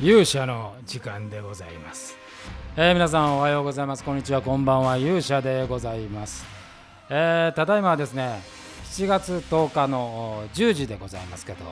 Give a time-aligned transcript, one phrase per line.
[0.00, 2.16] 勇者の時間でございます、
[2.76, 4.04] えー皆さんおはようございます。
[4.04, 4.40] こんにちは。
[4.40, 4.96] こんばんは。
[4.96, 6.46] 勇者でございます、
[7.10, 8.40] えーただいまはですね
[8.92, 11.64] 7月10日の10時でございますけど、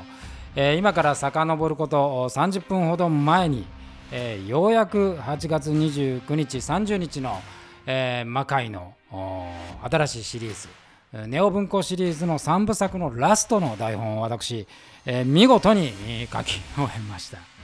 [0.57, 3.65] えー今から遡ること30分ほど前に、
[4.11, 7.41] えーようやく8月29日30日の、
[7.87, 9.47] えー魔界のお
[9.89, 14.67] 新しいシリーズネオ文庫シリーズの3部作のラストの台本を私、
[15.05, 15.93] えー見事に
[16.33, 17.56] 書き終えました。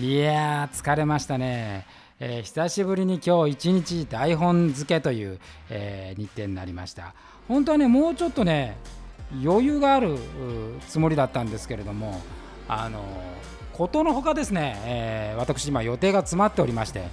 [0.00, 1.86] いや疲れましたね、
[2.18, 7.14] えー久しぶりに今日一日台本付けという、えー日程になりました。
[7.46, 8.78] 本当はねもうちょっとね
[9.44, 10.16] 余裕がある
[10.88, 12.22] つもりだったんですけれども
[12.68, 13.02] あの
[13.74, 17.04] ことのほかですね、えー私今予定が詰まっておりまして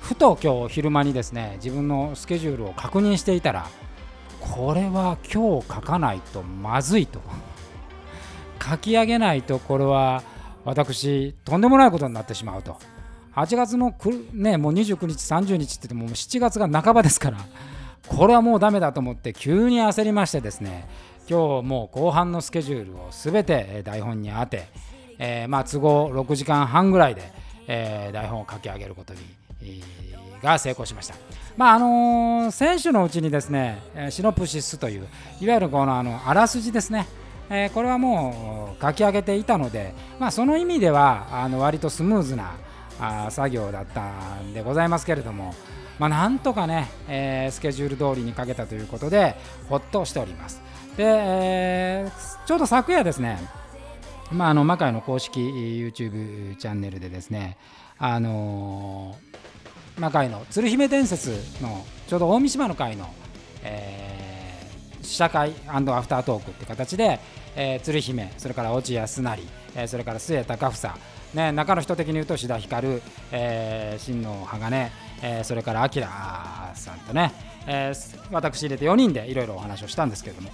[0.00, 3.66] ふと今日昼間にですね自分のスケジュールを確認していたら
[4.40, 7.20] これは今日書かないとまずいと。
[8.60, 10.22] 書き上げないとこれは
[10.68, 12.76] 私とんでもないことになってしまうと
[13.34, 17.38] 8月のくねもう29日30日って言ってももう7月が半ばですから
[18.06, 20.88] これはもうダメだと思って急に焦りましてですね
[21.28, 24.66] 今日もう後半のスケジュールを全て台本に当て、
[25.18, 27.32] えーまあ都合6時間半ぐらいで、
[27.66, 29.20] えー台本を書き上げることに、
[29.62, 31.16] えーが成功しました。
[31.56, 35.08] まああの選手のうちにですね、シノプシスという
[35.40, 37.08] いわゆるこのあのあらすじですね、
[37.50, 42.52] えーこれはもう書き上げていたので、まあ、その意味ではあの割とスムーズな
[43.00, 44.02] あ作業だった
[44.40, 45.54] んでございますけれども、
[45.98, 49.36] まあ、なんとかね、えースケジュール通りに書けたということで
[49.68, 50.60] ほっとしております。
[50.96, 53.38] で、えーちょうど昨夜ですね、
[54.32, 57.56] まあ、の魔界の公式 YouTube チャンネルでですね、
[57.98, 59.38] あのー
[60.00, 63.12] 魔界の鶴姫伝説のちょうど大三島の会の、
[63.64, 64.17] えー
[65.02, 67.20] 試写会アフタートークって形で、
[67.56, 69.42] えー鶴姫それから落合康成、
[69.76, 70.88] えーそれから末高房、
[71.34, 73.00] ね、中の人的に言うと志田光、
[73.32, 74.90] えー、新野鋼、
[75.22, 76.02] えーそれから明
[76.74, 77.32] さんとね、
[77.66, 80.50] えー私入れて4人でいろいろお話をしたんですけれども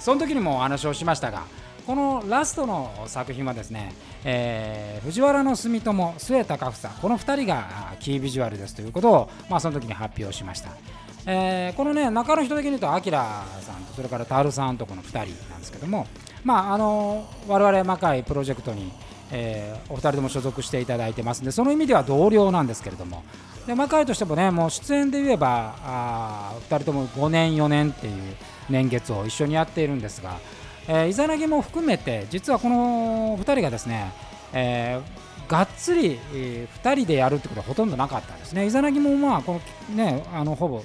[0.00, 1.44] その時にもお話をしましたが
[1.86, 3.92] このラストの作品はですね、
[4.24, 10.70] えー藤原住友末高房この2人がキービジュアルですということを、まあ、その時に発表しました、
[11.26, 15.18] えーこのね中の人的に言うとアキラさんとそれからタールさんとこの2人
[15.50, 16.06] なんですけども
[16.44, 18.92] まああの我々魔界プロジェクトに
[19.32, 23.24] えーお二人とも所属していただいてますんでその意味では同僚なんですけれども
[23.66, 28.12] で魔界としてもねもう出演で言えばあー二人とも5年4年っていう
[28.70, 30.38] 年月を一緒にやっているんですが、
[30.86, 34.12] えーイザナギも含めて実はこの2人がですね、
[34.52, 38.66] えーがっつり、2人でやるってことはほとんどなかったんですね。
[38.66, 39.60] イザナギもまあこ
[39.90, 40.82] のねあのほぼ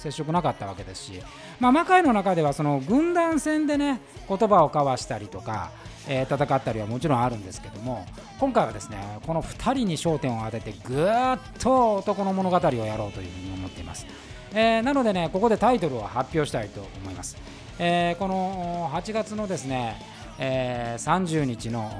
[0.00, 1.12] 接触なかったわけですし、
[1.60, 5.70] まあ、魔界の中ではその軍団戦でね言葉を交わしたりとか、
[6.08, 8.06] えー戦ったりはもちろんあるんですけども
[8.38, 14.06] 今回はですねこの2人に焦点を当ててぐーっと男の物語をやろうというふうに思っています、
[14.52, 17.36] えーなのでねここでタイトルを発表したいと思います、
[17.78, 20.00] えーこの8月のですね、
[20.38, 21.90] えー30日の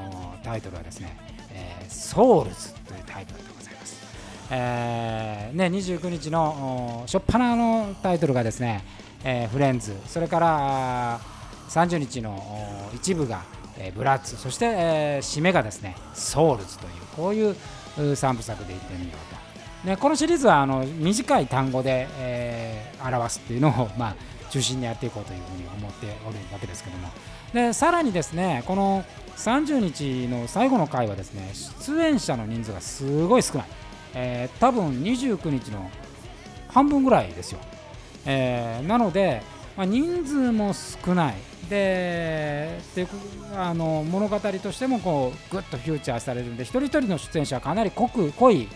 [0.42, 1.16] タイトルはですね、
[1.52, 3.59] えーソウルズというタイトルです。
[4.50, 8.84] えーね、29日の初っ端のタイトルがですね、
[9.24, 9.96] えーフレンズ。
[10.06, 11.20] それから
[11.68, 13.42] 30日の一部が、
[13.78, 14.36] えーブラッツ。
[14.36, 17.56] そして、えー締めがですねソウルズというこういう
[17.96, 24.16] 3部作でいってみようと、ね、このシリーズはあの短い単語で、えー表すっていうのを、 まあ、
[24.50, 27.08] 中心にやっていこうというふうに思っておるわけですけども。
[27.54, 29.04] でさらにですねこの
[29.36, 31.50] 30日の最後の回はですね
[31.80, 33.66] 出演者の人数がすごい少ない、
[34.14, 35.90] えー多分29日の
[36.68, 37.60] 半分ぐらいですよ、
[38.26, 39.42] えーなので、
[39.76, 41.34] まあ、人数も少ない。
[41.68, 43.06] でで
[43.56, 48.68] あの物語としてもこうぐっとフューチャーされるんで一人一人の出演者はかなり濃く濃い、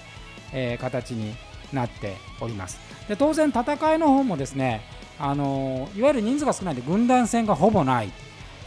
[0.53, 1.35] えー形に
[1.73, 2.79] なっております。
[3.09, 4.83] で当然戦いの方もですね
[5.19, 8.13] あのいわゆる人数が少ないんで軍団戦がほぼない。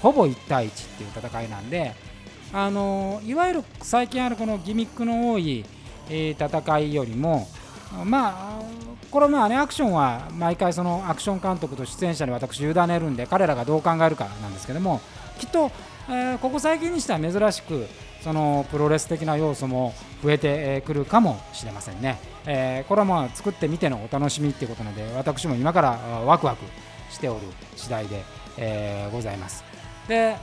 [0.01, 1.95] ほぼ1対1っていう戦いなんで
[2.53, 5.65] あのいわゆる最近あるこのギミックの多い、
[6.09, 7.47] えー戦いよりも
[8.05, 8.61] まあ
[9.11, 14.99] これまあねアクションは毎回そのアクション監督と出演者に私委ねるんで彼らがどう考えるかなんですけども
[15.39, 15.71] きっと、
[16.09, 17.87] えーここ最近にしては珍しく
[18.21, 19.93] そのプロレス的な要素も
[20.23, 25.91] 増えてくるかもしれませんね、えーこれはまあ作ってみてのお楽しみっていうことなので私も今から
[26.25, 26.65] ワクワク
[27.09, 27.41] しておる
[27.75, 28.23] 次第で、
[28.57, 29.63] えーございます。
[30.07, 30.35] で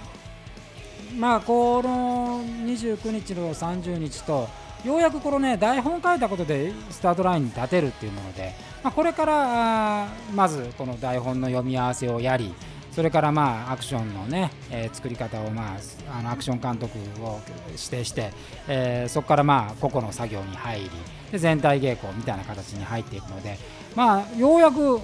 [1.19, 4.49] まあこの29日の30日と
[4.85, 12.55] ようやくこのね台本書いたことでスタートラインに立てるっていうもので、まあ、これからまずこの台本の読み合わせをやり
[12.93, 18.31] それからまあアクションのね、えー、作り方をまああのアクション監督を指定して、
[18.69, 20.91] えー、そこからまあ個々の作業に入り
[21.33, 23.59] で全体稽古みたいな形に入っていくので
[23.97, 25.01] まあようやく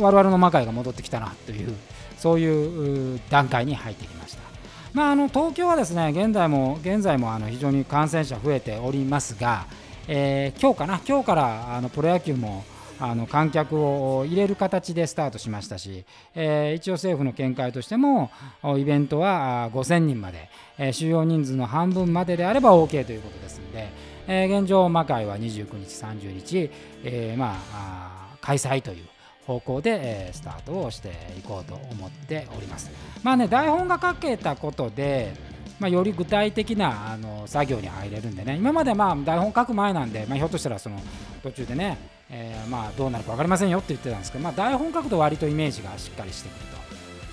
[0.00, 1.74] 我々の魔界が戻ってきたなという
[2.16, 4.53] そういう段階に入ってきました。
[4.94, 9.66] まあ、あの東京はですね現在も現在もあの非常に感染者増えておりますが、
[10.06, 12.64] えー、今日かな今日からあのプロ野球も
[13.00, 16.04] あの観客を入れる形でスタートしましたし、
[16.36, 18.30] えー、一応政府の見解としても
[18.78, 20.48] イベントは5000人まで、
[20.78, 23.88] えー、収容人数の半分までであれば OK ということですので、
[24.28, 26.70] えー、現状魔界は29日30日、
[27.02, 29.06] えー、まあ開催という
[29.46, 32.90] 方向で、えー、スタートをしていこうと思っております。
[33.22, 35.34] まあね台本が書けたことで
[35.80, 38.56] まあ、より具体的なあの作業に入れるんでね。
[38.56, 41.00] 今までまあ台本書く前なんで、まあ、ひょっとしたらその
[41.42, 41.98] 途中でね、
[42.30, 46.84] えー、まあどうなるか分かりませんよって言ってたんですけど、まあ、台本書くと割とイメージがしっかりしてくると。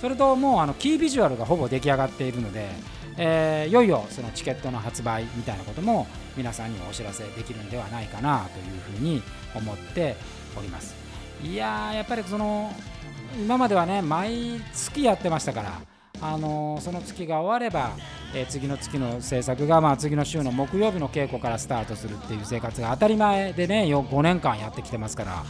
[0.02, 2.68] それともうあのキービジュアルがほぼ出来上がっているので、
[3.18, 9.22] えー、いよいよそのチケットの発売みたいなことも皆さんにお知らせできるんではないかなというふうに
[9.54, 10.16] 思って
[10.58, 10.96] おります。
[11.44, 12.72] いややっぱりその
[13.38, 15.82] 今まではね毎月やってましたから
[16.22, 17.92] あのその月が終われば、
[18.36, 25.44] えー、次の月の制作が、まあ、次の週の木曜日の稽古からスタートするっていう生活が当たり前でね5年間やってきてますから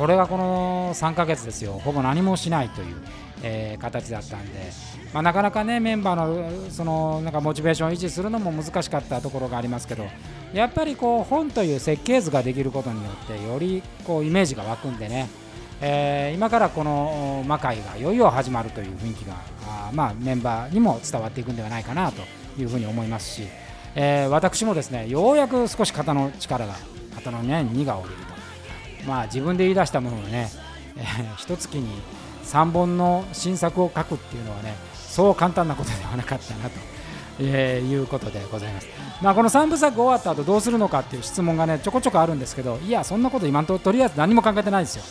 [0.00, 1.72] これがこの3ヶ月ですよ。
[1.72, 2.96] ほぼ何もしないという、
[3.42, 4.70] えー、形だったんで、
[5.12, 10.06] まあ、なかなかねメンバーのそのなんかモチベーションを維持するのも難しかったところがありますけど
[10.52, 15.28] やっぱりこう本という設計図ができることによってよりこうイメージが湧くんでね
[15.82, 19.34] えー、今からこの魔界がいよいよ始まるという雰囲気が
[19.66, 22.20] あ、まあ、メンバーにも伝わっていくんではないかなと
[22.60, 23.48] いうふうに思いますし、
[23.94, 26.74] えー、私もですねようやく少し肩の力が
[27.14, 28.16] 肩の、ね、荷が下りる
[29.00, 30.50] と、まあ、自分で言い出したものをね、
[30.98, 31.88] えー、一月に
[32.50, 36.78] 3本の新作を書くっていうのはねそう簡単なことではなかったなと。
[37.42, 38.88] えー、いうことでございます、
[39.22, 45.02] まあ、この3部作終わった後どうするのかっていう質問がねちょこちょこあるんですけどいやそんなこと今のとことりあえず何も考えてないですよ。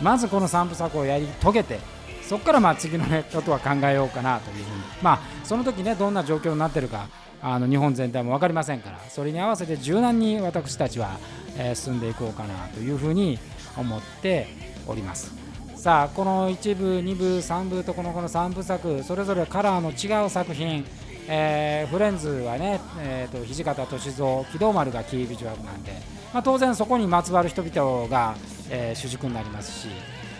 [0.00, 1.78] まずこの3部作をやり遂げて
[2.22, 7.08] そこからまあ次の、ね、ことは考えようかなというふうに、まあ、その時ねどんな状況になってるか
[7.40, 11.18] あの日本全体も分かりませんからそれに合わせて柔軟に私たちは、
[11.56, 13.38] えー、進んでいこうかなというふうに
[13.76, 14.48] 思って
[14.86, 15.45] おります。
[15.86, 20.84] さあこの1部2部3部とこのこの3部作それぞれカラーの違う作品
[21.28, 25.92] えー、フレンズはね、えーと、土方歳三機動丸がキービジュアルなんで、
[26.34, 28.34] まあ、当然そこにまつわる人々が、
[28.68, 29.88] えー、主軸になりますし、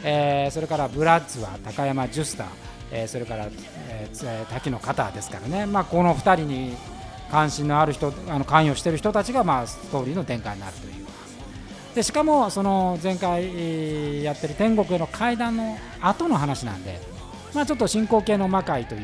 [0.02, 2.46] えー、それからブラッツは高山ジュスター、
[2.90, 3.48] えー、それから、
[3.90, 6.76] えー、滝の方ですからね、まあ、この2人に
[7.30, 11.05] 関心のある人あの関与している人たちが、まあ、ストーリーの展開になるという。
[11.96, 17.00] でしかもその前回やってる天国への階段の後の話なんで、
[17.54, 18.98] まあ、ちょっと進行形の魔界とい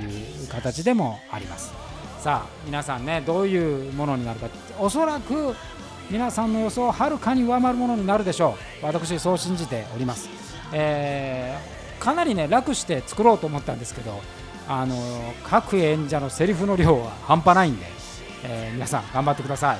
[0.45, 1.73] う形でもあります。
[2.21, 4.49] さあ皆さんねどういうものになるか
[4.79, 5.55] おそらく
[6.11, 8.85] 皆さんの予想をはるかに上回るものになるでしょう。
[8.85, 10.29] 私そう信じております、
[10.75, 14.21] えー、かなりね楽して作ろうと思ったんですけど
[14.69, 14.95] あの
[15.45, 17.87] 各演者のセリフの量は半端ないんで、
[18.45, 19.79] えー、皆さん頑張ってください、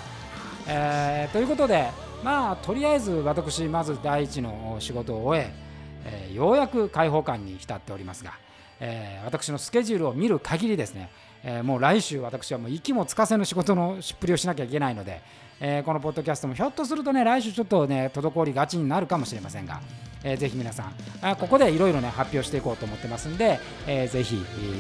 [0.67, 1.91] えー、ということで
[2.23, 5.73] まあとりあえず私まず第一の仕事を終え
[6.05, 8.33] えー、ようやく開放感に浸っておりますが、
[8.81, 11.11] えー、私のスケジュールを見る限りですね、
[11.45, 15.21] えー、もう来週私はもう息もつかせぬ仕事のしっぷりをしなきゃいけないので、
[15.61, 19.81] えー、このポッドキャストもひょっとするとね来週ちょっとね滞りがちになるかもしれませんが、
[20.25, 24.37] えー、ぜひ皆さんあここでいろいろね発表していこうと思ってますんで、えー、ぜひ、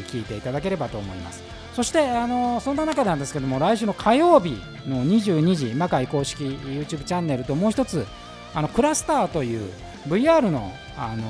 [0.08, 1.42] 聞いていただければと思います
[1.74, 4.50] そしてあのそんな中なんですけども来週の火曜日
[4.86, 8.06] の22時魔界公式 YouTube チャンネルともう一つ
[8.54, 9.70] あのクラスターという
[10.08, 11.24] VR の、あの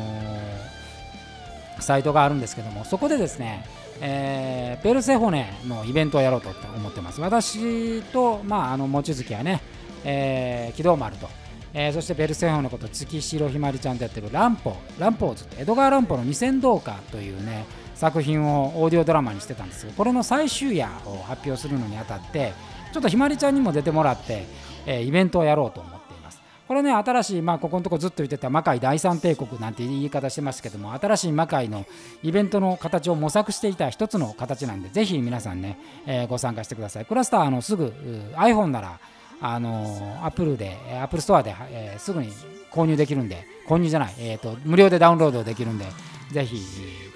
[1.78, 3.64] サイトがあるんですけどもそこでですね
[4.04, 7.20] えー、ペルセホネのイベントをやろうと思ってます。
[7.20, 9.60] 私と、まあ、あの望月はね、
[10.04, 11.28] えー、機動丸と、
[11.74, 17.64] えー、そしてペルセホのこと月城ひまりちゃんとやってるランポランポーズ江戸川乱歩の二千道家というね
[17.94, 22.52] 作品をオーディオドラマにしてたんですけどこれの最終夜を発表するのにあたって
[22.92, 24.44] ちょっとひまりちゃんにも出てもらって、
[24.86, 26.42] えー、イベントをやろうと思っています。
[26.68, 31.86] これね新しい、まあ、ここのとこずっと言ってた魔界第三帝国なんて言い方してますけども新しい魔界の
[32.22, 37.06] イベントの形を模索していた一つの形なんでぜひ皆さんね、えー、ご参加してください。
[37.06, 37.94] クラスターあのすぐ
[38.36, 39.00] iPhone なら
[39.42, 42.32] あのアップルでアップルストアで、えー、すぐに
[42.70, 45.84] 購入できるんで購入じゃない、えーと、無料でダウンロードできるんで
[46.30, 46.62] ぜひ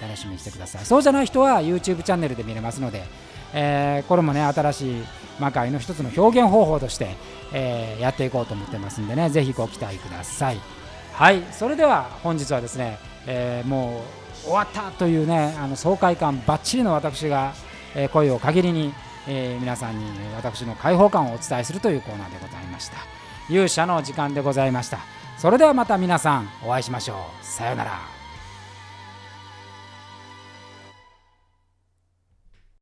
[0.01, 0.85] 楽しみにしてください。
[0.85, 3.05] そうじゃない人は YouTube チャンネルで見れますので、
[3.55, 5.05] えー、これもね新しい
[5.39, 7.09] 魔界の一つの表現方法として、
[7.53, 10.59] えー、やっていこうと思ってますんでねぜひご期待ください。
[11.13, 14.03] はいそれでは本日はですね、えー、も
[14.45, 17.55] う終わったというねあの爽快感ばっちりの私が、
[17.95, 18.93] え、声を限りに、
[19.29, 20.05] えー、皆さんに
[20.35, 22.99] 私の解放感をお伝えするというコーナーでございました。
[23.49, 24.99] 勇者の時間でございました。
[25.39, 27.45] それではまた皆さんお会いしましょう。
[27.45, 28.16] さようなら。